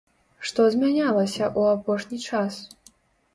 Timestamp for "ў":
1.59-1.75